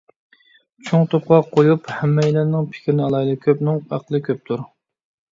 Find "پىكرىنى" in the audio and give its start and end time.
2.71-3.03